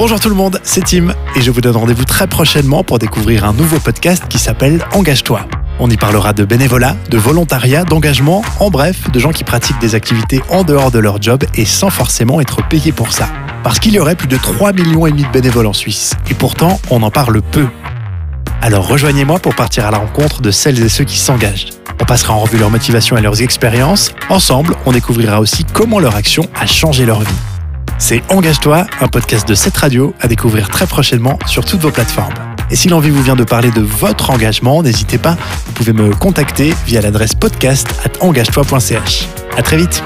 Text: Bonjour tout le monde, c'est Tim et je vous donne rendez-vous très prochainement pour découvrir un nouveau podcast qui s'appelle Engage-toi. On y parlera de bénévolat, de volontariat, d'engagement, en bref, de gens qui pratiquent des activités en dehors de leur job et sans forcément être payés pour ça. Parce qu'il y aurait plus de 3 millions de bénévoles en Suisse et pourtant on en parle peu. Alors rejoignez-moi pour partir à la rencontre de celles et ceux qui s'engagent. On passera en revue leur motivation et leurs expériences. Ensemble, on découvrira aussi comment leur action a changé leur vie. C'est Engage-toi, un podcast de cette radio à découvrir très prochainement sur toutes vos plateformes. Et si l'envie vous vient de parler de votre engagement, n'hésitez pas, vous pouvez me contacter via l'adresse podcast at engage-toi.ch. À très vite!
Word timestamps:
Bonjour 0.00 0.18
tout 0.18 0.30
le 0.30 0.34
monde, 0.34 0.58
c'est 0.62 0.82
Tim 0.82 1.12
et 1.36 1.42
je 1.42 1.50
vous 1.50 1.60
donne 1.60 1.76
rendez-vous 1.76 2.06
très 2.06 2.26
prochainement 2.26 2.82
pour 2.82 2.98
découvrir 2.98 3.44
un 3.44 3.52
nouveau 3.52 3.78
podcast 3.78 4.24
qui 4.30 4.38
s'appelle 4.38 4.82
Engage-toi. 4.94 5.46
On 5.78 5.90
y 5.90 5.98
parlera 5.98 6.32
de 6.32 6.46
bénévolat, 6.46 6.96
de 7.10 7.18
volontariat, 7.18 7.84
d'engagement, 7.84 8.42
en 8.60 8.70
bref, 8.70 9.10
de 9.10 9.18
gens 9.18 9.30
qui 9.30 9.44
pratiquent 9.44 9.78
des 9.78 9.94
activités 9.94 10.40
en 10.48 10.64
dehors 10.64 10.90
de 10.90 10.98
leur 10.98 11.20
job 11.20 11.44
et 11.54 11.66
sans 11.66 11.90
forcément 11.90 12.40
être 12.40 12.66
payés 12.66 12.92
pour 12.92 13.12
ça. 13.12 13.28
Parce 13.62 13.78
qu'il 13.78 13.92
y 13.92 13.98
aurait 13.98 14.16
plus 14.16 14.26
de 14.26 14.38
3 14.38 14.72
millions 14.72 15.04
de 15.04 15.32
bénévoles 15.34 15.66
en 15.66 15.74
Suisse 15.74 16.14
et 16.30 16.34
pourtant 16.34 16.80
on 16.88 17.02
en 17.02 17.10
parle 17.10 17.42
peu. 17.42 17.66
Alors 18.62 18.88
rejoignez-moi 18.88 19.38
pour 19.38 19.54
partir 19.54 19.84
à 19.84 19.90
la 19.90 19.98
rencontre 19.98 20.40
de 20.40 20.50
celles 20.50 20.82
et 20.82 20.88
ceux 20.88 21.04
qui 21.04 21.18
s'engagent. 21.18 21.68
On 22.00 22.06
passera 22.06 22.32
en 22.32 22.38
revue 22.38 22.56
leur 22.56 22.70
motivation 22.70 23.18
et 23.18 23.20
leurs 23.20 23.42
expériences. 23.42 24.14
Ensemble, 24.30 24.76
on 24.86 24.92
découvrira 24.92 25.40
aussi 25.40 25.66
comment 25.74 25.98
leur 25.98 26.16
action 26.16 26.48
a 26.58 26.64
changé 26.64 27.04
leur 27.04 27.20
vie. 27.20 27.49
C'est 28.00 28.22
Engage-toi, 28.30 28.86
un 29.02 29.08
podcast 29.08 29.46
de 29.46 29.54
cette 29.54 29.76
radio 29.76 30.14
à 30.20 30.26
découvrir 30.26 30.70
très 30.70 30.86
prochainement 30.86 31.38
sur 31.46 31.66
toutes 31.66 31.80
vos 31.80 31.90
plateformes. 31.90 32.32
Et 32.70 32.76
si 32.76 32.88
l'envie 32.88 33.10
vous 33.10 33.22
vient 33.22 33.36
de 33.36 33.44
parler 33.44 33.70
de 33.70 33.82
votre 33.82 34.30
engagement, 34.30 34.82
n'hésitez 34.82 35.18
pas, 35.18 35.36
vous 35.66 35.72
pouvez 35.72 35.92
me 35.92 36.14
contacter 36.14 36.72
via 36.86 37.02
l'adresse 37.02 37.34
podcast 37.34 37.88
at 38.04 38.24
engage-toi.ch. 38.24 39.28
À 39.56 39.62
très 39.62 39.76
vite! 39.76 40.02